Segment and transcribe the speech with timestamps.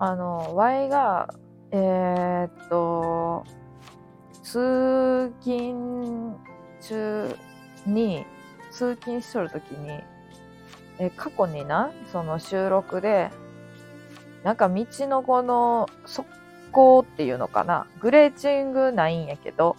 [0.00, 1.32] あの、Y が、
[1.70, 3.44] えー、っと、
[4.42, 6.36] 通勤
[6.80, 7.36] 中
[7.86, 8.26] に、
[8.72, 10.00] 通勤しとるときに、
[10.98, 13.30] え、過去にな、その収録で、
[14.42, 16.28] なんか道のこの側
[16.72, 19.76] 溝っていうのかな、グレーチングないんやけど、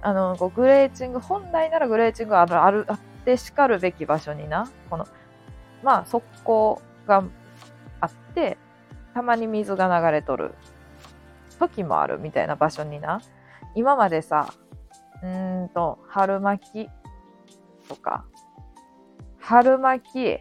[0.00, 5.06] あの、こうグレーチング、本来ならグレーチングある、ある、あってしかるべき場所にな、この、
[5.82, 7.24] まあ、側溝が
[8.00, 8.58] あって、
[9.14, 10.54] たまに水が流れとる
[11.58, 13.20] 時もあるみたいな場所にな、
[13.74, 14.52] 今までさ、
[15.22, 16.88] うんと、春巻き
[17.88, 18.24] とか、
[19.40, 20.38] 春巻き、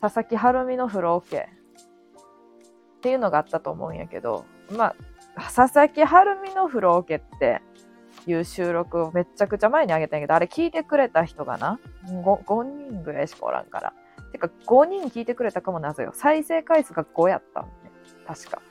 [0.00, 4.96] 佐々木晴美の風呂桶っていうのがあったと思うんやけど、まあ、
[5.36, 7.60] 佐々木晴美の風呂桶って
[8.26, 13.92] いう収録をめちゃくちゃ前にあげたんやけど、あれ聞いてくれた人がな、5, 5人ぐらいしかおらんから。
[14.32, 16.12] てか、5人聞いてくれたかもなぜよ。
[16.14, 17.70] 再生回数が5やったんね。
[18.26, 18.62] 確か。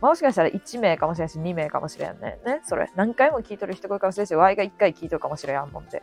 [0.00, 2.38] もしかしたら1名かもしれんし、2名かもしれんね。
[2.44, 2.90] ね、それ。
[2.96, 6.02] 何回も聞いとる人がいるかもしれんし、Y が1回聞いとるかもしれんもんで。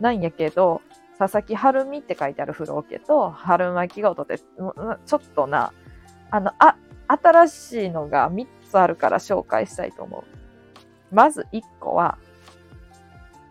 [0.00, 0.80] なんやけど、
[1.18, 5.72] 佐々木春美って書いてある風呂桶と、春巻きが音で、ちょっとな、
[6.30, 6.76] あの、あ、
[7.08, 11.14] 新しいのが3つあるから紹介したいと思う。
[11.14, 12.18] まず1個は、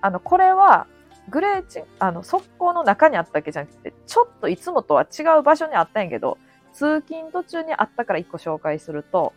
[0.02, 0.88] あの、これは、
[1.30, 6.38] グレーチン、あの、速攻の中にあったわけじゃなくて、ちょっといつもとは違う場所にあったんやけど、
[6.72, 9.34] 通勤途中にあったから1個紹介すると、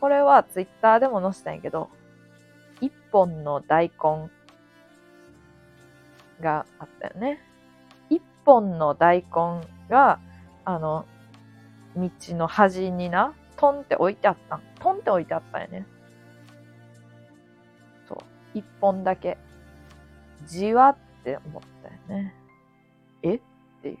[0.00, 1.90] これはツイッターでも載せたんやけど、
[2.80, 4.30] 1本の大根
[6.40, 7.40] があったよね。
[8.10, 10.20] 1本の大根が、
[10.64, 11.06] あの、
[11.96, 14.62] 道の端にな、トンって置いてあったん。
[14.78, 15.86] トンって置いてあったよね。
[18.08, 18.18] そう。
[18.54, 19.38] 一本だけ。
[20.44, 22.34] じわって思ったよね。
[23.22, 23.34] え？
[23.36, 23.40] っ
[23.82, 23.98] ていう。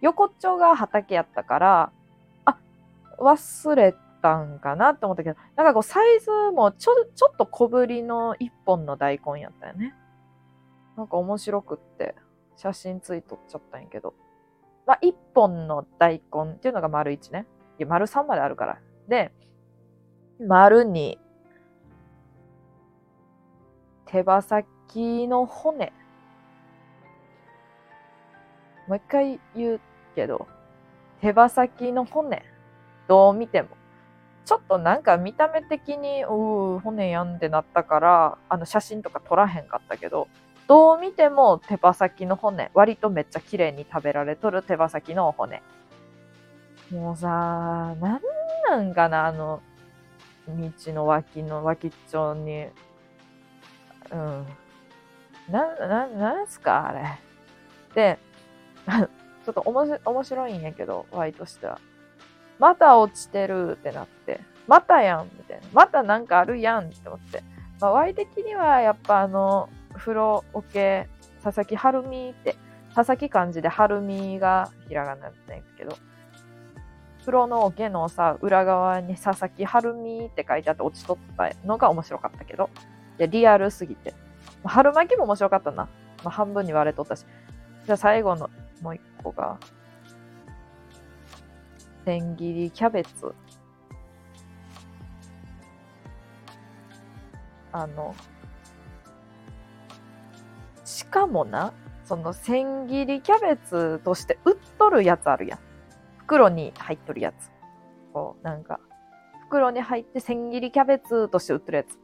[0.00, 1.92] 横っちょが畑やったから、
[2.44, 2.58] あ、
[3.18, 9.94] 忘れたんかなって思ったけど、なんかこうサイズもちょ、ちょっと小ぶりの一本の大根やったよね。
[10.96, 12.16] なんか面白くって、
[12.56, 14.14] 写真ついとっちゃったんやけど。
[14.84, 17.46] まあ、1本の大根っていうのが丸1ね。
[17.78, 18.78] いや、丸3まであるから。
[19.08, 19.32] で、
[20.38, 21.16] 丸2、
[24.04, 25.92] 手羽先の骨。
[28.86, 29.80] もう一回言う
[30.14, 30.46] けど、
[31.20, 32.44] 手羽先の骨。
[33.08, 33.70] どう見ても。
[34.44, 40.28] ちょっとなんか見た目的に、うー、骨やんってなったから、あの写真とか撮らへんかったけど、
[40.66, 45.62] どう見ても手羽先の骨、割とめっちゃ綺麗に食べられとる手羽先の骨。
[46.90, 48.20] もうさ、なん
[48.68, 49.62] なんかな、あの、
[50.48, 52.68] 道の脇の脇っちょに、
[54.10, 54.46] うん。
[55.50, 57.18] な、な、なんすかあれ。
[57.94, 58.18] で、
[59.44, 61.80] ちょっとおもし面白いんやけど、ワイとしては。
[62.58, 65.66] また落ちてるってなって、またやんみたいな。
[65.72, 67.42] またなんかあるやんって思って。
[67.80, 71.08] まあ、ワイ的にはやっぱあの、風呂桶、
[71.42, 72.56] 佐々木春美って、
[72.94, 75.96] 佐々木漢字で春美がひらがななんやけど、
[77.28, 82.70] 風呂の桶のさ、裏側に佐々木春美って書いてあって落ちとったのが面白かったけど、
[83.18, 84.14] いや、リアルすぎて。
[84.64, 85.90] 春巻きも面白かったな。
[86.24, 87.26] まあ、半分に割れとったし。
[87.84, 88.48] じゃあ最後の
[88.80, 89.58] もう一個が、
[92.06, 93.34] 千切りキャベツ。
[97.72, 98.14] あの、
[100.82, 101.74] しかもな、
[102.06, 105.67] その千切りキャベツとして売っとるやつあるやん。
[106.28, 107.50] 袋に入っとるやつ。
[108.12, 108.80] こう、なんか、
[109.46, 111.98] 袋に入って千切りキャベツとして売ってるやつ。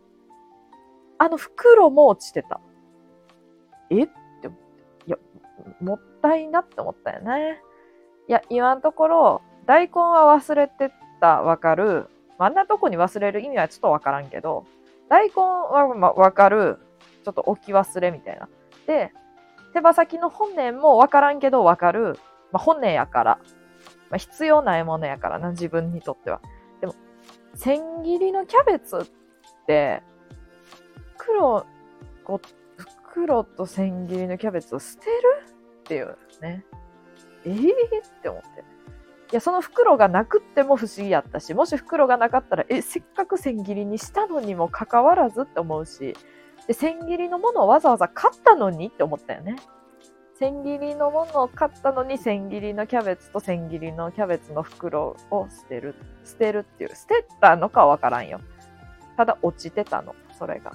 [1.19, 2.59] あの袋も落ちてた。
[3.91, 4.05] え？
[4.05, 4.07] っ
[4.41, 5.07] て思って。
[5.07, 5.17] いや、
[5.83, 7.61] もったいなって思ったよね。
[8.27, 12.09] いや、今のところ、大根は忘れてた、わかる。
[12.39, 14.65] あんなとこに忘れる意味はちょっとわからんけど、
[15.11, 16.79] 大根はわかる。
[17.25, 18.49] ちょっと置き忘れみたいな。
[18.87, 19.12] で、
[19.75, 22.19] 手羽先の骨もわからんけどわかる。
[22.53, 23.38] まあ、骨やから。
[24.14, 26.40] まあ、必要ないものやからな、自分にとっては。
[26.81, 26.94] でも、
[27.56, 29.00] 千切りのキャベツっ
[29.66, 30.05] て、
[31.19, 31.66] 黒、
[32.22, 32.40] こ
[32.76, 35.12] 袋と千切りのキャベツを捨てる
[35.81, 36.64] っていうね。
[37.44, 37.62] ええー、っ
[38.22, 38.61] て思って。
[38.61, 38.62] い
[39.32, 46.14] や、その袋がなくっても不思議やったし、もし袋がなかったら、え、せっかく千切りにしたのにもかかわらずって思うし、
[46.69, 49.56] で、千切りのものをわざわざ買ったのにって思ったよね。
[50.38, 55.94] 千切りのものを買ったのに、千切りのキャベツと千切りのキャベツの袋を捨てる、
[56.25, 58.40] 捨てるっていう、捨てたのかわからんよ。
[59.16, 60.72] ただ落ちてたの、それが。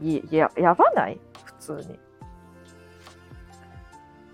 [0.00, 1.20] いや、やばない？
[1.44, 1.98] 普通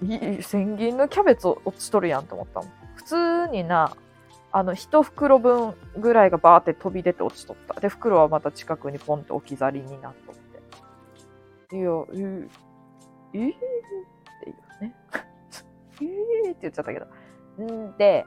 [0.02, 0.38] に。
[0.38, 2.70] い千切りのキャベツ落ちとるやんと思ったもん。
[2.94, 3.96] 普通にな、
[4.52, 7.80] あの、一袋分ぐらいがバーって飛び出て落ちとった。
[7.80, 10.34] で、袋はまた近くにポンと置き去りになっとっ
[11.70, 11.76] て。
[11.76, 11.90] いや、
[13.36, 13.52] ええー、っ
[14.42, 14.94] ていうね。
[16.00, 17.06] えーって言っちゃったけど。
[17.62, 18.26] んで、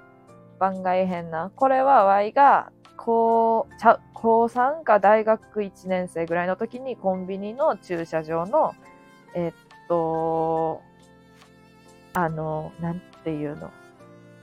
[0.59, 1.51] 番外編な。
[1.55, 8.75] これは Y が高ちゃ高3か大学1年生ぐらいの時にコンビニの駐車場の、
[9.33, 9.53] えっ
[9.87, 10.81] と、
[12.13, 13.71] あの、なんていうの。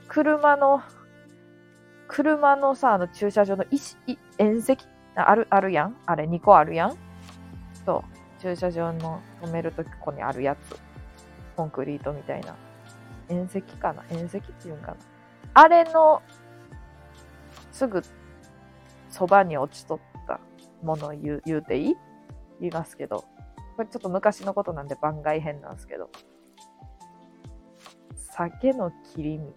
[0.07, 0.81] 車の、
[2.07, 3.97] 車のさ、あの駐車場の石、
[4.37, 4.77] 縁石？
[5.15, 5.97] ある、あるやん？
[6.05, 7.06] あれ2個あるやん？
[8.41, 10.79] 駐車場の止めるときここにあるやつ。
[11.55, 12.55] コンクリートみたいな。
[13.29, 14.03] 縁石かな？
[14.09, 14.97] 縁石っていうんかな？
[15.53, 16.21] あれの、
[17.71, 18.01] すぐ、
[19.09, 20.39] そばに落ちとった
[20.83, 21.95] もの言う言うていい？
[22.61, 23.25] 言いますけど。
[23.75, 26.09] これちょっと昔のことなんで番外編なんですけど。
[28.15, 29.53] 酒の切り身。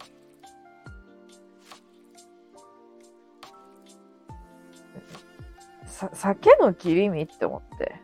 [5.85, 7.95] さ酒の切り身って思って。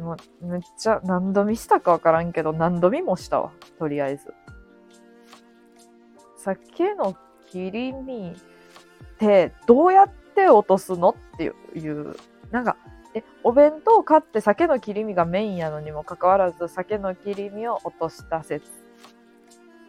[0.00, 3.52] もうめっちゃ何度見したかわからんけど何度見もしたわ。
[3.78, 4.34] とりあえず。
[6.36, 7.16] 酒の
[7.50, 8.34] 切り身っ
[9.18, 12.16] てどうやって落とすのっていう、
[12.50, 12.76] なんか、
[13.14, 18.70] え、お弁当買って酒の切り身がメインやのにもかかわらず酒の切り身を落とした説。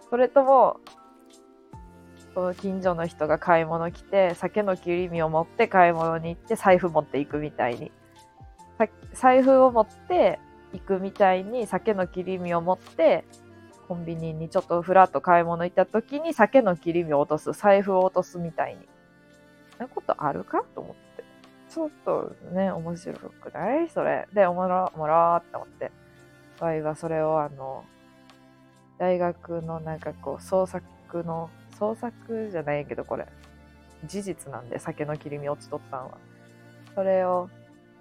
[0.10, 0.82] それとも、
[2.34, 7.92] その近所の人が買い物来て酒の切り身を持って買い物に行って財布持っていくみたいに。
[9.14, 10.40] 財布を持って
[10.74, 13.26] 行くみたいに酒の切り身を持って
[13.88, 18.88] コンビニにちょっとふらっと買い物行った時に酒の切り身を落とす、財布を落とすみたいに。
[19.72, 21.24] そんなことあるかと思って。
[21.70, 23.90] ちょっとね、面白くない？
[23.90, 24.28] それ。
[24.34, 25.92] で、おもろ、おもろって思って。
[26.60, 27.84] 場合はそれをあの、
[28.98, 33.26] 大学のなんかこう、創作の、創作じゃないけどこれ、
[34.06, 36.18] 事実なんで、酒の切り身落ちとったんは。
[36.94, 37.50] それを、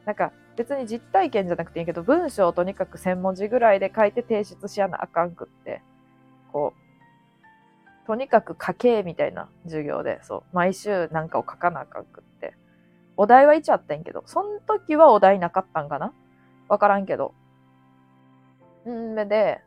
[0.05, 5.81] なんか、別に実体験じゃなくていいけど、文章をとにかく1000文字ぐらいで書いて提出しやなあかんくって、
[6.53, 12.53] こう、とにかく書けみたいな授業で、そう、毎週なんかを書かなあかんくって。
[13.17, 16.13] お題は1あったんけど、その時はお題なかったんかな？
[16.69, 17.33] わからんけど
[18.85, 18.93] う。
[18.93, 19.63] んで、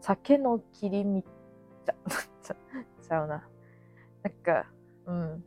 [0.00, 1.24] 酒の切り身
[2.44, 2.54] ちゃ、
[3.08, 3.42] ちゃうな。
[4.22, 4.66] なんか、
[5.06, 5.44] うん。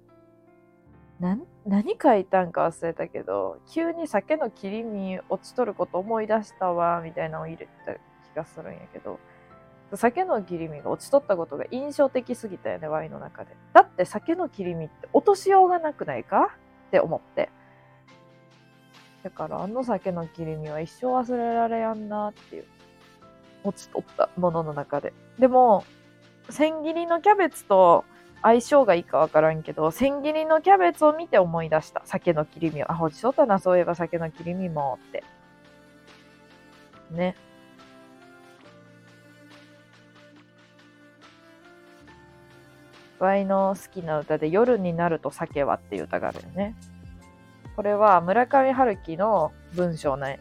[1.21, 1.35] な
[1.67, 7.99] 何書いたんか忘れたけど急に酒の切り身落ちとること思い出したわみたいなのを入れた気
[8.35, 9.19] がするんやけど
[9.93, 13.55] 酒の切り身が落ちとったことが印象的すぎたよねワインの中で。
[13.73, 16.57] だって酒の切り身って落としようがなくないか？
[16.87, 17.49] って思って。
[19.23, 22.65] だからあの酒の切り身は一生忘れられやんなっていう。
[23.63, 25.13] 落ちとったものの中で。
[25.39, 25.85] でも
[26.49, 28.03] 千切りのキャベツと
[28.41, 32.01] 相性がいいかわからんけど、千切りのキャベツを見て思い出した。
[32.05, 32.91] 酒の切り身を。
[32.91, 35.23] あ、ほちとったな、そういえば酒の切り身もって。
[37.11, 37.35] ね。
[43.19, 46.75] ワイの好きな歌で夜になると酒はっていう歌があるよね。
[47.75, 50.37] これは村上春樹の文章なん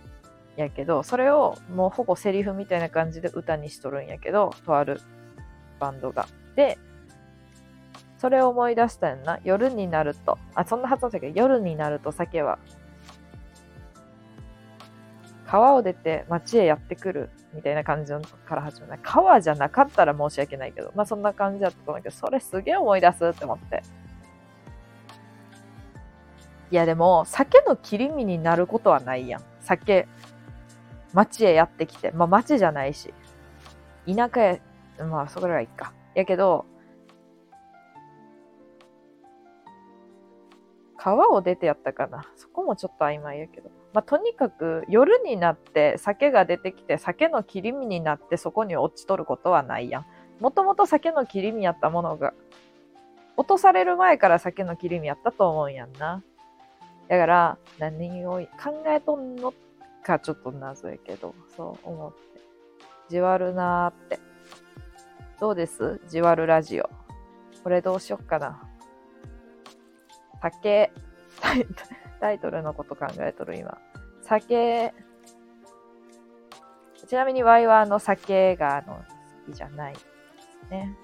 [0.56, 5.00] やけど、それをもうほぼセリフみたいな感じで歌にしとるんやけど、とある
[5.78, 6.26] バンドが。
[6.54, 6.78] で、
[8.18, 9.38] それを思い出したんな。
[9.44, 10.38] 夜になると。
[10.54, 12.58] あ、そんな発音だけど、夜になると酒は、
[15.46, 19.00] 川を出て町へやってくるみたいな感じのから始まる。
[19.02, 23.82] 川じゃなかったら申し訳ないけど、まあそんな感じだったと思うけど、それすげえ思い出すって思って。
[26.70, 29.42] いやでも、酒の切り身になることはないやん。
[29.60, 30.08] 酒、
[31.12, 32.10] 町へやってきて。
[32.10, 33.14] まあ町じゃないし。
[34.06, 34.60] 田舎へ、
[34.98, 35.92] まあそこらいいか。
[36.14, 36.66] やけど、
[41.06, 42.26] 川を出てやったかな。
[42.34, 43.70] そこもちょっと曖昧やけど。
[43.92, 50.06] まあ、とにかく夜になって酒が出てきて酒の切り身になってそこに落ちとることはないやん。
[50.40, 52.34] もともと酒の切り身やったものが
[53.36, 56.24] 落とされる前から酒の切り身やったと思うんやんな。
[57.06, 59.54] だから何を考えとんの
[60.02, 62.18] かちょっと謎やけど、そう思って。
[63.10, 64.18] じわるなーって。
[65.38, 66.00] どうです？
[66.08, 66.90] じわるラジオ。
[67.62, 68.65] これどうしよっかな。
[70.50, 70.92] 酒、
[72.20, 73.78] タイトルのこと考えとる今。
[74.22, 74.92] 酒、
[77.06, 79.04] ちなみにワイはあの酒があの
[79.46, 80.06] 好きじゃないです
[80.70, 80.96] ね。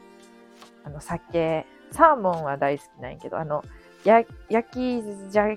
[0.84, 3.64] あの酒、サーモンは大好きなんやけど、あの、
[4.04, 5.56] や焼きじゃ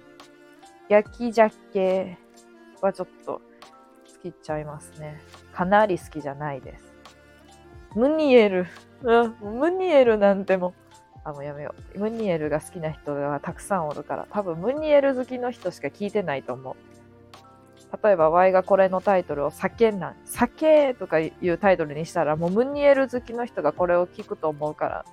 [0.87, 2.17] 焼き鮭
[2.81, 3.41] はちょっと好
[4.21, 5.19] きちゃいますね。
[5.53, 6.93] かなり好きじゃないです。
[7.95, 8.67] ムニエル。
[9.03, 10.73] うん、ムニエルなんても
[11.25, 11.99] あ、もうやめよう。
[11.99, 16.75] ムニエルが好きな人がたくさんおるから、多分ムニエル好きの人しか聞いてないと思う。
[18.03, 25.05] 例えば、Y がこれのタイトルを酒なん、酒とかいうタイトルにしたら、もうムニエル好きの人がこれを聞くと思うから、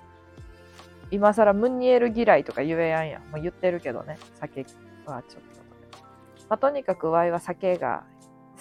[1.09, 3.19] 今更ムニエル嫌いとか言えやんや。
[3.31, 4.17] もう言ってるけどね。
[4.39, 4.65] 酒
[5.05, 5.63] はちょっと。
[6.49, 8.03] まあ、とにかく Y は酒が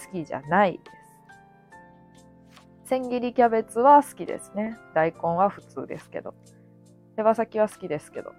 [0.03, 0.91] 好きじゃないです。
[2.85, 4.79] 千切りキャベツは好きですね。
[4.95, 6.35] 大根は普通ですけど。
[7.17, 8.33] 手羽先は好きですけど。